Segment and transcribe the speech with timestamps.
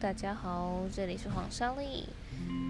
[0.00, 2.06] 大家好，这里是黄莎莉。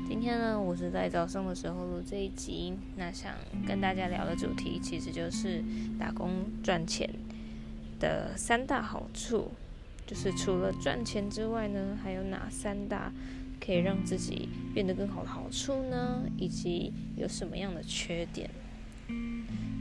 [0.09, 2.75] 今天呢，我是在早上的时候录这一集。
[2.97, 3.33] 那想
[3.65, 5.63] 跟大家聊的主题，其实就是
[5.97, 7.09] 打工赚钱
[8.01, 9.53] 的三大好处。
[10.09, 13.13] 就是除了赚钱之外呢，还有哪三大
[13.65, 16.25] 可以让自己变得更好的好处呢？
[16.37, 18.51] 以及有什么样的缺点？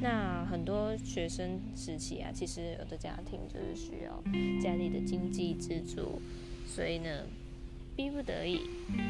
[0.01, 4.23] 那很多学生时期啊，其实有的家庭就是需要
[4.61, 6.21] 家里的经济支柱，
[6.67, 7.23] 所以呢，
[7.99, 8.61] 逼不得已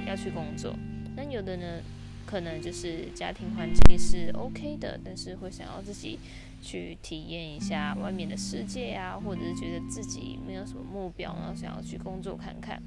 [0.08, 0.76] 要去工作。
[1.16, 1.80] 那有的呢，
[2.26, 6.18] 可能就是家庭环境是 OK 的，但是会想要自己
[6.60, 12.82] 去体验一下外面的世界啊，或者是觉得自己没有什么目标，然后想要去工作看看，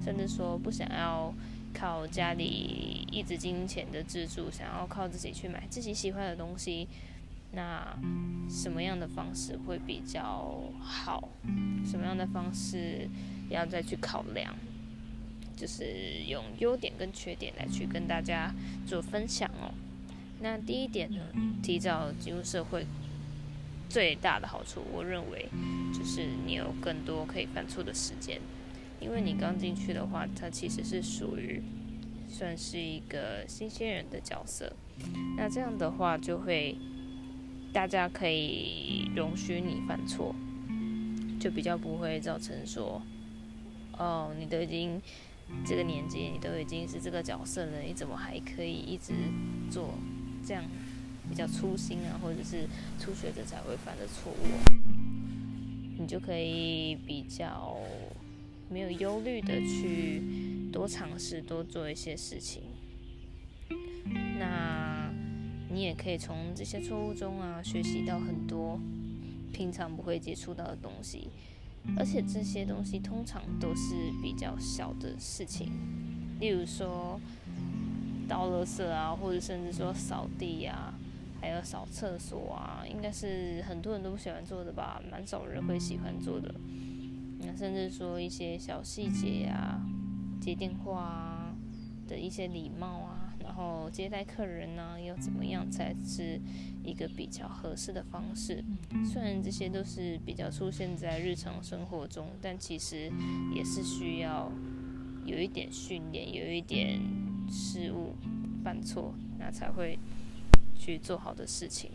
[0.00, 1.34] 甚至说不想要
[1.74, 6.86] 靠家里一直金钱的支柱，想要靠自己去买自己喜欢的东西。
[7.50, 7.98] 那
[8.48, 11.28] 什么样的方式会比较好？
[11.84, 13.08] 什么样的方式
[13.50, 14.54] 要再去考量？
[15.58, 15.84] 就是
[16.28, 18.54] 用优点跟缺点来去跟大家
[18.86, 19.74] 做分享哦。
[20.40, 21.20] 那第一点呢，
[21.62, 22.86] 提早进入社会
[23.88, 25.48] 最大的好处，我认为
[25.92, 28.40] 就是你有更多可以犯错的时间。
[29.00, 31.62] 因为你刚进去的话，它其实是属于
[32.28, 34.72] 算是一个新鲜人的角色。
[35.36, 36.76] 那这样的话就会。
[37.70, 40.34] 大家可以容许你犯错，
[41.38, 43.00] 就比较不会造成说，
[43.92, 45.00] 哦，你都已经
[45.64, 49.12] 这个年纪，你都已经是这个角色了，你怎么还可以一直
[49.70, 49.94] 做
[50.46, 50.64] 这样
[51.28, 52.66] 比较粗心啊，或者是
[52.98, 54.36] 初学者才会犯的错误？
[55.98, 57.76] 你就可以比较
[58.70, 60.22] 没有忧虑的去
[60.72, 62.62] 多尝试，多做一些事情。
[64.38, 65.12] 那。
[65.70, 68.80] 你也可以从这些错误中啊，学习到很多
[69.52, 71.28] 平常不会接触到的东西，
[71.96, 75.72] 而且这些东西通常都是比较小的事情，
[76.38, 77.20] 例如说
[78.28, 80.94] 倒垃圾啊，或者甚至说扫地呀，
[81.40, 86.54] 还有扫厕所啊，应该是很多人都不喜欢做的吧，蛮少人会喜欢做的。
[87.40, 89.80] 那甚至说一些小细节呀，
[90.40, 91.54] 接电话啊
[92.06, 93.17] 的一些礼貌啊。
[93.48, 96.38] 然后接待客人呢，要怎么样才是
[96.84, 98.62] 一个比较合适的方式？
[99.10, 103.10] 虽然这些都是比较出现在日常生活中，但其实
[103.54, 104.52] 也是需要
[105.24, 107.00] 有一点训练，有一点
[107.50, 108.14] 失误、
[108.62, 109.98] 犯错，那才会
[110.76, 111.90] 去做好的事情。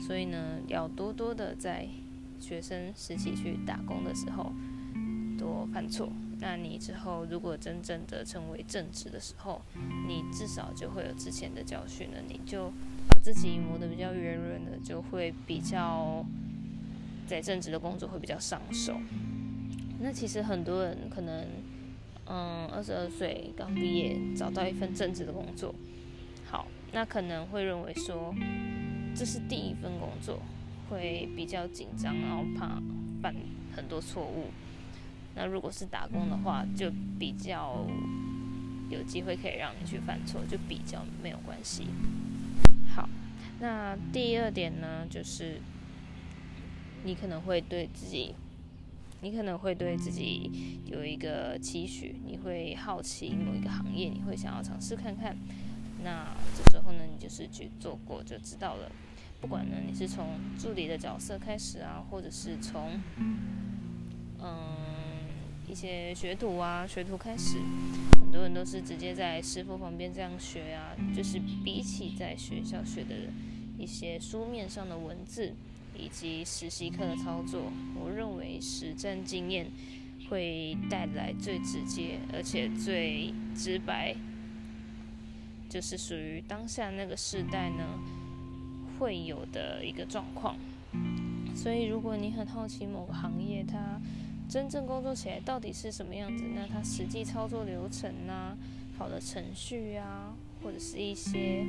[0.00, 1.86] 所以呢，要多多的在
[2.40, 4.50] 学生时期去打工的时候
[5.38, 6.10] 多犯错。
[6.38, 9.62] 那你之后如果真正的成为正职的时候，
[10.06, 12.70] 你至少就会有之前的教训了，你就
[13.08, 16.24] 把自己磨得比较圆润了，就会比较
[17.26, 19.00] 在正职的工作会比较上手。
[19.98, 21.46] 那其实很多人可能，
[22.26, 25.74] 嗯，二十二岁刚毕业找到一份正职的工作，
[26.44, 28.34] 好，那可能会认为说
[29.14, 30.38] 这是第一份工作，
[30.90, 32.78] 会比较紧张，然后怕
[33.22, 33.34] 犯
[33.74, 34.48] 很多错误。
[35.38, 37.86] 那如果是打工的话，就比较
[38.88, 41.88] 有机会可以让你去犯错，就比较没有关系。
[42.94, 43.06] 好，
[43.60, 45.60] 那第二点呢，就是
[47.04, 48.34] 你可能会对自己，
[49.20, 55.36] 你可能会对自己有一个期许，你会好奇某一个行业，你会想要尝试看看。
[56.02, 58.90] 那这时候呢，你就是去做过就知道了。
[59.42, 62.98] 不管呢，你是从助理的角色开始啊，或者是从
[64.38, 64.75] 嗯。
[65.76, 67.58] 些学徒啊，学徒开始，
[68.18, 70.96] 很多人都是直接在师傅旁边这样学啊。
[71.14, 73.14] 就是比起在学校学的
[73.78, 75.52] 一些书面上的文字
[75.94, 79.66] 以及实习课的操作，我认为实战经验
[80.30, 84.16] 会带来最直接而且最直白，
[85.68, 87.84] 就是属于当下那个时代呢
[88.98, 90.56] 会有的一个状况。
[91.54, 93.98] 所以，如果你很好奇某个行业，它
[94.48, 96.44] 真正工作起来到底是什么样子？
[96.54, 98.56] 那它实际操作流程啊，
[98.96, 101.64] 跑的程序啊，或者是一些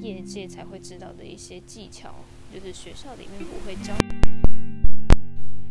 [0.00, 2.14] 业界才会知道的一些技巧，
[2.52, 3.94] 就是学校里面不会教。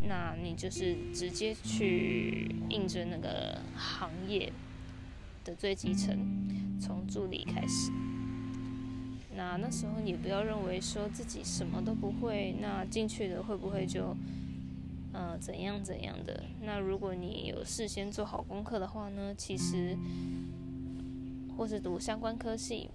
[0.07, 4.53] 那你就是直接去应征那个行业
[5.43, 6.15] 的最基层，
[6.79, 7.91] 从助理开始。
[9.35, 14.15] 那那时候你不要认为说自己什么都不会，那进去了会不会就？
[15.13, 16.43] 呃，怎样怎样的？
[16.63, 19.33] 那如果你有事先做好功课的话呢？
[19.35, 19.97] 其实，
[21.57, 22.89] 或是读相关科系，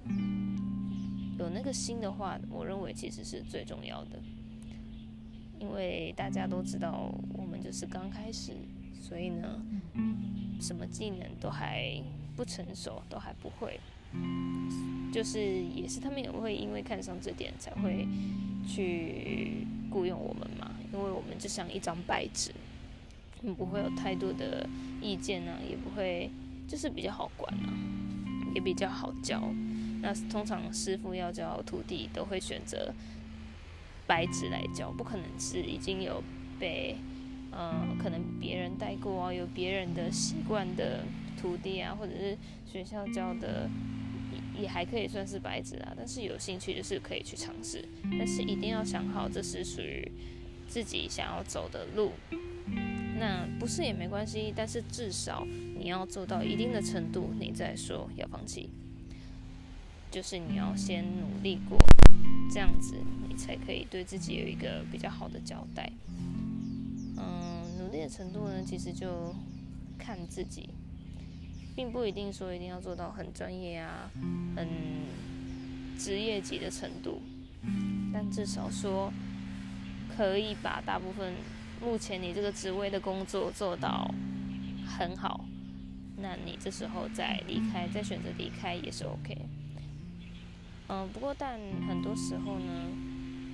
[1.38, 4.18] 有那个心的话，我认为其实是最重要的。
[5.58, 8.52] 因为大家都知道，我们就是刚开始
[9.00, 9.60] 所以呢，
[10.60, 12.02] 什么技能都还
[12.36, 13.80] 不成熟，都还不会。
[15.12, 18.06] 就是也是他们也会因为看上这点才会
[18.66, 22.52] 去雇佣我们嘛，因为我们就像一张白纸，
[23.56, 24.68] 不会有太多的
[25.00, 26.30] 意见啊，也不会
[26.66, 27.72] 就是比较好管啊，
[28.54, 29.42] 也比较好教。
[30.02, 32.92] 那通常师傅要教徒弟都会选择
[34.06, 36.22] 白纸来教，不可能是已经有
[36.58, 36.96] 被
[37.50, 41.04] 呃可能别人带过啊，有别人的习惯的
[41.40, 43.68] 徒弟啊，或者是学校教的。
[44.58, 47.84] 也还可以算是白纸啊，但是有兴趣就是可以去尝试，
[48.18, 50.10] 但是一定要想好这是属于
[50.68, 52.12] 自己想要走的路。
[53.18, 55.46] 那不是也没关系，但是至少
[55.78, 58.68] 你要做到一定的程度，你再说要放弃。
[60.10, 61.78] 就是你要先努力过，
[62.50, 62.94] 这样子
[63.28, 65.90] 你才可以对自己有一个比较好的交代。
[67.16, 69.34] 嗯，努力的程度呢，其实就
[69.98, 70.68] 看自己。
[71.74, 74.10] 并不一定说一定要做到很专业啊，
[74.56, 74.66] 很
[75.98, 77.20] 职业级的程度，
[78.14, 79.12] 但至少说
[80.16, 81.34] 可以把大部分
[81.82, 84.10] 目前你这个职位的工作做到
[84.86, 85.44] 很好，
[86.18, 89.36] 那你这时候再离开，再选择离开也是 OK。
[90.88, 92.72] 嗯，不过但很多时候呢，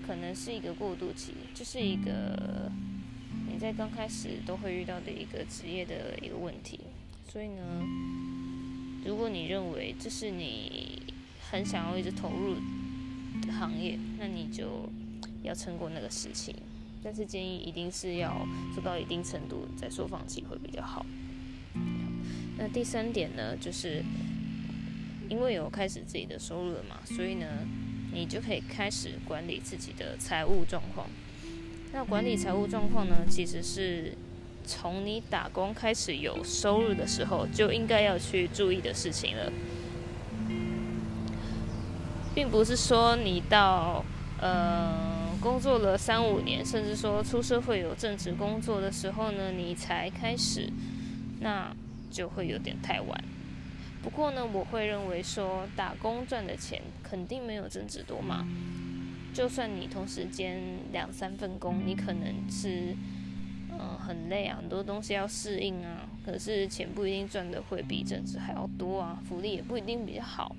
[0.06, 2.70] 可能是一个过渡期，就是一个
[3.50, 6.78] 你在刚开始都会遇到的一个职业的一个问题。
[7.28, 7.62] 所以呢，
[9.04, 11.02] 如果你认为这是你
[11.50, 12.54] 很想要一直投入
[13.40, 14.88] 的行业，那你就
[15.42, 16.54] 要撑过那个事情。
[17.02, 21.04] 但是建议一定是要做到一定程度再说放弃会比较好。
[22.58, 24.04] 那第三点呢，就是
[25.28, 27.46] 因为有开始自己的收入了嘛，所以呢，
[28.12, 31.08] 你就可以开始管理自己的财务状况。
[31.92, 34.16] 那管理财务状况呢，其实是。
[34.64, 39.52] 从你打工开始有收入的时候，就应该要去注意的事情了，
[42.32, 44.04] 并不是说你到
[44.40, 45.11] 呃
[45.42, 50.70] 工作了三五年，甚至说出社会有正职工作的时候呢，你才开始，
[51.40, 51.74] 那
[52.12, 53.24] 就会有点太晚。
[54.02, 58.46] 不过呢，我会认为说打工赚的钱肯定没有正职多嘛，
[59.34, 60.60] 就算你同时兼
[60.92, 62.94] 两三份工，你可能是。
[63.74, 66.06] 嗯，很累啊，很多东西要适应啊。
[66.26, 70.54] 可是钱不一定赚的会比正职还要多啊，福利也不一定比较好。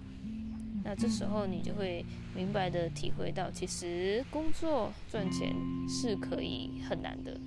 [0.83, 5.56] 那这时候你就会明白的体会到，其实工作赚钱
[5.88, 7.39] 是可以很难的，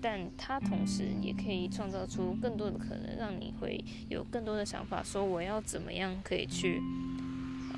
[0.00, 6.80] 但它同时也可以创造出更多的可能，让你会有更多的想法，说我要怎么样可以去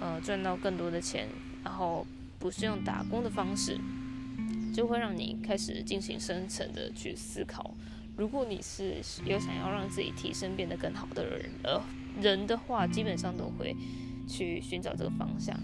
[0.00, 1.29] 呃赚到更多的钱，
[1.62, 2.06] 然后
[2.38, 3.79] 不是用打工的方式。
[4.73, 7.75] 就会让你开始进行深层的去思考。
[8.17, 8.94] 如果你是
[9.25, 11.82] 有想要让自己提升变得更好的人，呃，
[12.20, 13.75] 人的话，基本上都会
[14.28, 15.58] 去寻找这个方向。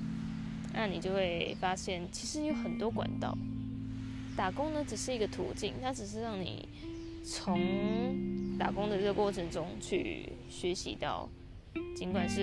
[0.73, 3.37] 那你就会发现，其实有很多管道。
[4.37, 6.69] 打工呢，只是一个途径，它只是让你
[7.25, 11.29] 从打工的这个过程中去学习到，
[11.95, 12.41] 尽管是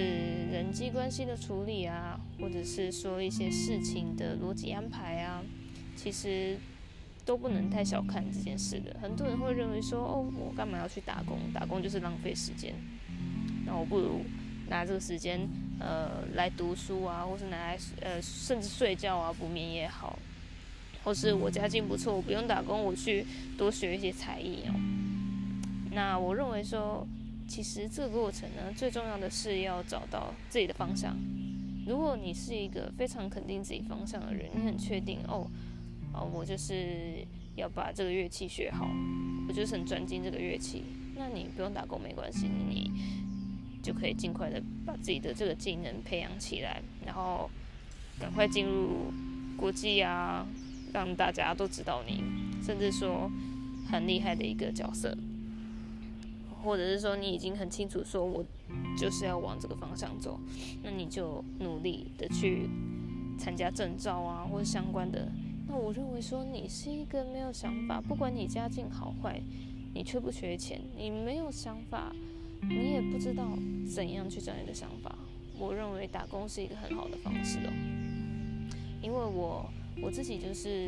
[0.52, 5.44] 人际关系的处理啊，或者是说一些事情的逻辑安排啊。
[5.94, 6.58] 其实
[7.26, 8.96] 都不能太小看这件事的。
[9.02, 11.38] 很多人会认为说，哦，我干嘛要去打工？
[11.54, 12.74] 打工就是浪费时间。
[13.66, 14.22] 那我不如
[14.70, 15.48] 拿这个时间，
[15.82, 20.18] 呃，来读书啊，或是拿来呃，甚至睡觉啊，补眠也好。
[21.04, 23.26] 或是我家境不错，我不用打工，我去
[23.58, 24.76] 多学一些才艺哦。
[25.94, 27.08] 那我认为说，
[27.48, 31.18] 其实这个过程呢，最重要的是要找到自己的方向。
[31.88, 35.48] 如果你是一个非常肯定自己方向的人，你很确定哦。
[36.14, 38.88] 哦，我就是要把这个乐器学好，
[39.48, 40.84] 我就是很专精这个乐器。
[41.16, 42.92] 那你不用打工没关系，你
[43.82, 47.50] 就可以尽快的把自己的这个技能培养起来，然后
[48.20, 49.12] 赶快进入
[49.58, 50.46] 国际啊，
[50.94, 52.24] 让大家都知道你，
[52.64, 53.30] 甚至说
[53.90, 55.18] 很厉害的一个角色，
[56.64, 58.44] 或者是说你已经很清楚说我
[58.98, 60.40] 就是要往这个方向走，
[60.84, 62.70] 那你就努力的去
[63.38, 65.28] 参加证照啊，或者相关的。
[65.68, 69.42] 那我认为说，你是一个没有想法，不管你家境好坏，
[69.94, 72.14] 你缺不缺钱，你没有想法，
[72.70, 73.58] 你也不知道
[73.94, 75.16] 怎样去找你的想法。
[75.58, 77.72] 我认为打工是一个很好的方式哦，
[79.02, 79.70] 因为我
[80.02, 80.88] 我自己就是，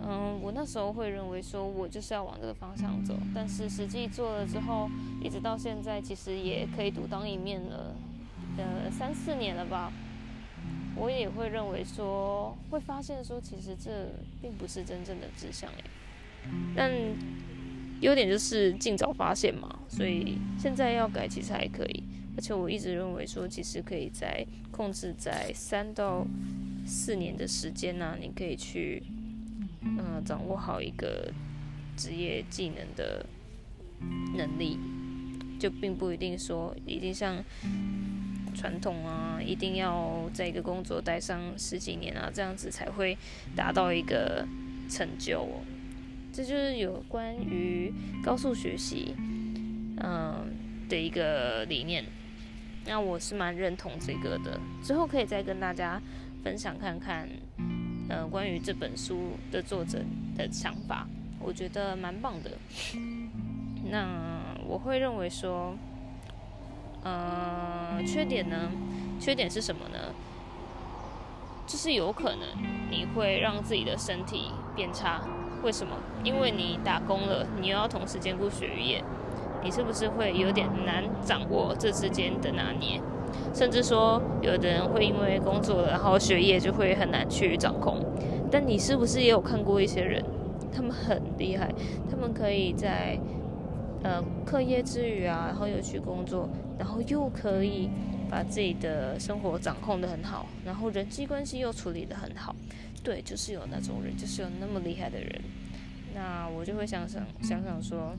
[0.00, 4.90] 嗯，我那时候会认为说我就是要往这个方向走，但是实际做了之后，
[5.22, 7.96] 一直到现在，其实也可以独当一面了，
[8.58, 9.92] 呃，三四年了吧。
[10.94, 14.10] 我也会认为说，会发现说，其实这
[14.42, 15.84] 并不是真正的志向诶。
[16.76, 16.90] 但
[18.02, 22.02] 优点就是尽早发现嘛，所以现在要改其实还可以。
[22.36, 26.26] 而且我一直认为说，其实可以在控制在三到
[26.84, 29.02] 四年的时间呢、啊，你可以去
[29.82, 31.32] 嗯、呃、掌握好一个
[31.96, 33.24] 职业技能的
[34.36, 34.78] 能力，
[35.60, 37.44] 就并不一定说一定像
[38.54, 43.16] 传统啊，一定要在一个工作待上十几年啊，这样子才会
[43.54, 44.44] 达到一个
[44.88, 45.60] 成就哦。
[46.32, 47.92] 这就是有关于
[48.24, 49.14] 高速学习
[50.04, 50.52] 嗯、
[50.88, 52.04] 的一个理念。
[52.84, 56.00] 那我是蛮认同这个的，之后可以再跟大家
[56.42, 57.28] 分享看看，
[58.08, 60.02] 呃，关于这本书的作者
[60.36, 61.06] 的想法，
[61.38, 62.50] 我觉得蛮棒的。
[63.88, 65.76] 那我会认为说，
[67.04, 68.70] 呃，缺点呢？
[69.20, 70.12] 缺点是什么呢？
[71.64, 72.48] 就是有可能
[72.90, 75.22] 你会让自己的身体变差。
[75.62, 75.96] 为什么？
[76.24, 79.02] 因为你打工了，你又要同时兼顾学业。
[79.64, 83.00] 你是不是会有点难掌握这之间的拿捏？
[83.54, 88.04] 甚至说，有的人会因为工作，然后学业就会很难去掌控。
[88.50, 90.22] 但你是不是也有看过一些人，
[90.74, 91.72] 他们很厉害，
[92.10, 93.16] 他们可以在
[94.02, 97.88] 呃课业之余啊，然后又去工作，然后又可以
[98.28, 102.54] 把自己的生活掌控得很好，然后人际关系又处理得很好。
[103.02, 105.42] 对，就是有那种人，就是有那么厉害的人。
[106.14, 108.16] 那我就会想想想想说。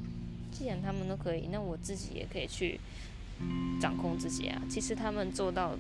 [0.56, 2.80] 既然他们都可以，那我自己也可以去
[3.82, 4.62] 掌控自己啊。
[4.70, 5.76] 其实他们做到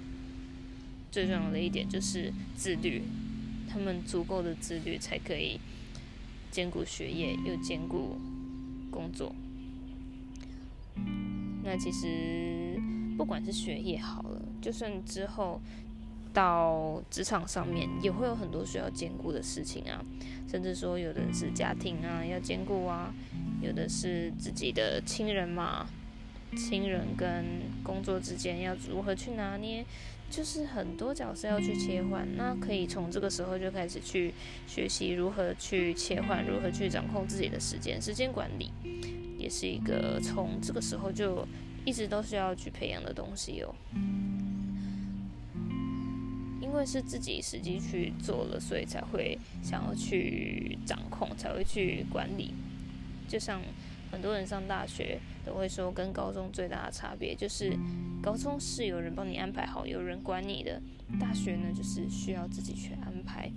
[1.11, 3.03] 最重要的一点就是自律，
[3.69, 5.59] 他们足够的自律才可以
[6.49, 8.17] 兼顾学业又兼顾
[8.89, 9.35] 工作。
[11.63, 12.81] 那其实
[13.15, 15.61] 不管是学业好了，就算之后
[16.33, 20.03] 到职场上面，也会有很多需要兼顾的事情啊。
[20.49, 23.13] 甚至说，有的是家庭啊要兼顾啊。
[23.61, 25.87] 有的是自己的亲人嘛，
[26.57, 27.45] 亲人跟
[27.81, 29.85] 工作之间要如何去拿捏，
[30.29, 32.27] 就是很多角色要去切换。
[32.35, 34.33] 那可以从这个时候就开始去
[34.67, 38.71] 学习如何去切换，如何去掌控自己的时间，时间管理
[39.37, 41.47] 也是一个从这个时候就
[41.85, 43.73] 一直都需要去培养的东西哦。
[46.73, 52.51] 因为是自己实际去做了，所以才会想要去掌控，才会去管理。
[53.27, 53.61] 就像
[54.11, 57.77] 很多人上大学都会说，跟高中最大的差别就是，
[58.23, 60.81] 高中是有人帮你安排好，有人管你的；
[61.19, 63.51] 大学呢，就是需要自己去安排，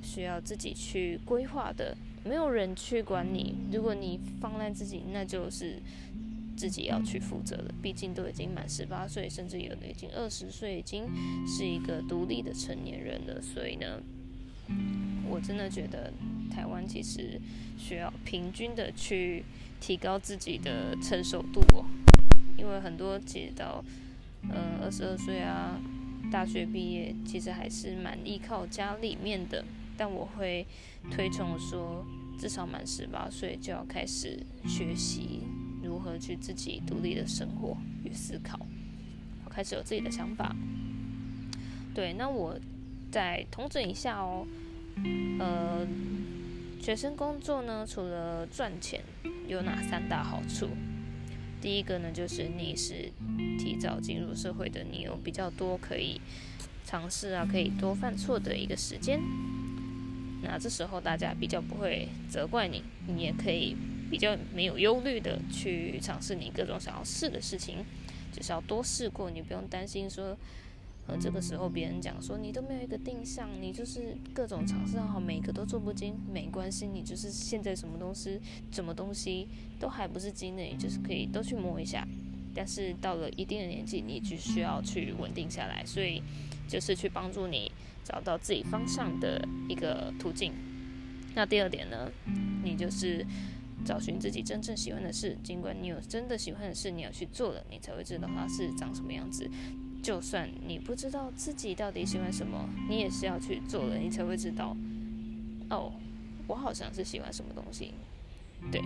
[0.00, 3.56] 需要自己去规划的，没有人去管你。
[3.72, 5.82] 如果你放烂自己，那就是
[6.62, 7.74] 自己要去负责了。
[7.82, 11.08] 毕竟都已经满十八岁，甚至有的已经二十岁，已经
[11.44, 13.42] 是一个独立的成年人了。
[13.42, 14.00] 所以呢，
[15.28, 16.12] 我真的觉得。
[16.54, 17.40] 台湾其实
[17.78, 19.42] 需要平均的去
[19.80, 21.86] 提高自己的成熟度哦，
[22.58, 23.82] 因为很多其实到
[24.42, 25.80] 嗯二十二岁啊，
[26.30, 29.64] 大学毕业其实还是蛮依靠家里面的，
[29.96, 30.66] 但我会
[31.10, 32.04] 推崇说，
[32.38, 34.38] 至少满十八岁就要开始
[34.68, 35.40] 学习
[35.82, 38.58] 如何去自己独立的生活与思考，
[39.44, 40.54] 我开始有自己的想法。
[41.94, 42.58] 对，那我
[43.10, 44.46] 再统整一下哦，
[45.38, 45.86] 呃。
[46.82, 49.00] 学生工作呢，除了赚钱，
[49.46, 50.66] 有哪三大好处？
[51.60, 53.12] 第一个呢，就是你是
[53.56, 56.20] 提早进入社会的，你有比较多可以
[56.84, 59.20] 尝试啊，可以多犯错的一个时间。
[60.42, 63.76] 那这时候大家比较不会责怪你，你也可以
[64.12, 67.78] 比较没有忧虑的去尝试你各种想要试的事情，
[68.30, 70.36] 就是要多试过，你不用担心说。
[71.08, 78.38] 呃这个时候，别人讲说你都没有一个定向，你就是各种尝试好，每个都做不精，没关系，你就是现在什么东西、
[78.70, 79.48] 什么东西
[79.80, 82.06] 都还不是精的，你就是可以都去摸一下。
[82.54, 86.22] 但是到了一定的年纪，你就需要去稳定下来，所以
[86.68, 87.72] 就是去帮助你
[88.04, 90.52] 找到自己方向的一个途径。
[91.34, 92.12] 那第二点呢，
[92.62, 93.26] 你就是
[93.84, 99.48] 找寻自己真正喜欢的事，尽管你有真的喜欢的事，你要去做了，你才会知道它是长什么样子。
[100.02, 104.76] 就算你不知道自己到底喜欢什么，你也是要去做了，你才会知道。
[105.70, 105.92] 哦，
[106.48, 107.94] 我好像是喜欢什么东西，
[108.70, 108.82] 对。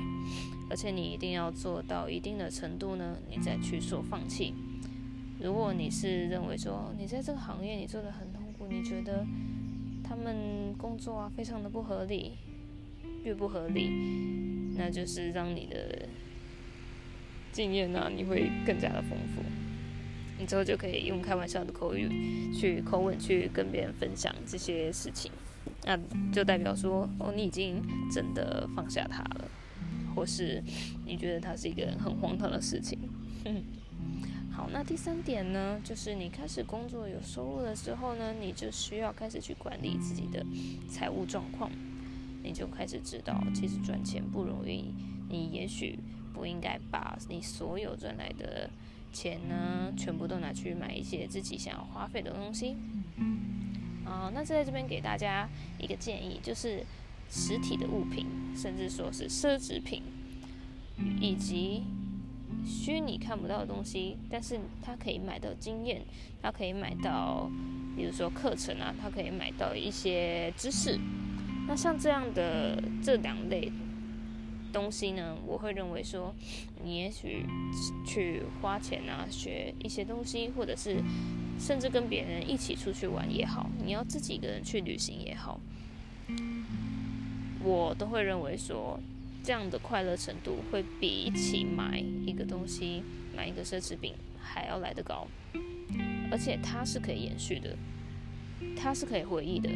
[0.68, 4.52] 而且你一定要做到一定的程度呢，你再去说放弃。
[5.40, 9.24] 如果你是认为说你在这个行业你做得很痛苦，你觉得
[10.04, 12.32] 他们工作啊非常的不合理，
[13.24, 13.90] 越不合理，
[14.76, 16.08] 那就是让你的
[17.52, 19.42] 经验呢，你会更加的丰富。
[20.38, 25.32] 你之后就可以用开玩笑的口语去口吻去跟别人分享这些事情，
[25.84, 25.98] 那
[26.30, 29.50] 就代表说哦，你已经真的放下他了，
[30.14, 30.62] 或是
[31.06, 32.98] 你觉得他是一个很荒唐的事情。
[34.52, 40.44] 好，那第三点呢，就是你开始工作有收入的时候呢，你就需要开始去管理自己的
[40.88, 41.70] 财务状况，
[42.46, 44.94] 你就开始知道，其实赚钱不容易，
[45.28, 45.98] 你也许
[46.32, 48.70] 不应该把你所有赚来的
[49.12, 52.76] 钱呢，全部都拿去买一些自己想要花费的东西。
[54.04, 55.48] 啊，那在这边给大家
[55.80, 56.84] 一个建议，就是
[57.28, 60.02] 实体的物品，甚至说是奢侈品，
[61.20, 61.82] 以及
[62.64, 66.02] 虚拟看不到的东西，但是它可以买到经验，
[66.40, 67.50] 它可以买到，
[67.96, 70.96] 比如说课程啊，它可以买到一些知识。
[71.66, 73.70] 那像这样的这两类
[74.72, 76.34] 东西呢，我会认为说，
[76.84, 77.44] 你也许
[78.06, 81.02] 去花钱啊，学一些东西，或者是。
[81.58, 85.58] 甚至跟别人一起出去玩也好，你要自己一个人去旅行也好，
[87.64, 89.00] 我都会认为说，
[89.42, 93.02] 这样的快乐程度会比一起买一个东西、
[93.34, 95.26] 买一个奢侈品还要来得高，
[96.30, 97.74] 而且它是可以延续的，
[98.76, 99.70] 它是可以回忆的。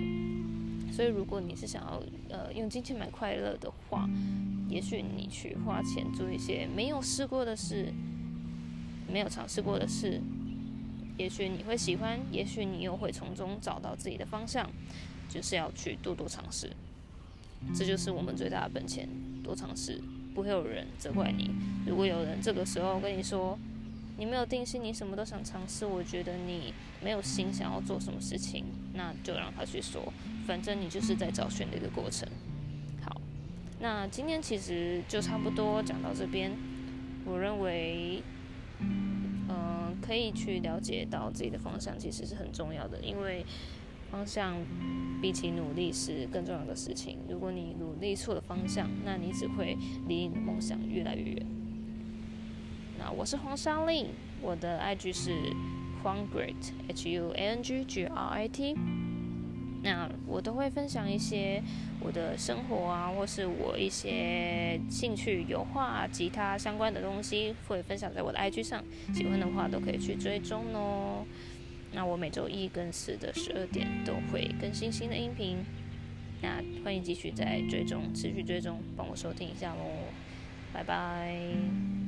[0.90, 4.08] 所以，如果你是想要呃用金钱买快乐的话，
[4.68, 7.92] 也许你去花钱做一些没有试过的事，
[9.10, 10.20] 没有尝试过的事。
[11.16, 14.70] 也许你会喜欢，也许你又会从中找到自己的方向，
[15.28, 16.70] 就是要去多多尝试。
[17.74, 19.08] 这就是我们最大的本钱，
[19.44, 20.02] 多尝试，
[20.34, 21.50] 不会有人责怪你。
[21.86, 23.58] 如果有人这个时候跟你说，
[24.20, 30.12] 你没有定心，你什么都想尝试，我觉得你没有心想要做什么事情，那就让他去说，
[30.46, 32.28] 反正你就是在找寻的一个过程。
[33.02, 33.20] 好，
[33.80, 36.52] 那今天其实就差不多讲到这边，
[37.24, 38.22] 我认为。
[38.78, 43.44] 嗯可以去了解到自己的方向，其实是很重要的，因为
[44.10, 44.56] 方向
[45.20, 47.18] 比起努力是更重要的事情。
[47.28, 49.76] 如果你努力错了方向，那你只会
[50.08, 51.46] 离你的梦想越来越远。
[53.00, 54.08] 那我是黄莎莉，
[54.42, 55.30] 我的 IG 是
[56.04, 58.76] Huanggrit，H U A N G G R I T。
[59.82, 61.62] 那我都会分享一些
[62.00, 68.84] 我的生活啊，或是我一些兴趣、油画、吉他相关的东西，会分享在我的 IG 上。
[69.14, 71.24] 喜欢的话都可以去追踪哦。
[71.92, 75.56] 那我每周一跟四的十二点都会更新新的音频。
[76.42, 79.84] 那欢迎继续再追踪，持续追踪，帮我收听一下喽。
[80.74, 81.99] 拜拜。